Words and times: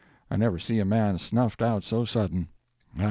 I 0.31 0.35
never 0.35 0.57
see 0.57 0.79
a 0.79 0.83
man 0.83 1.19
snuffed 1.19 1.61
out 1.61 1.83
so 1.83 2.05
sudden. 2.05 2.49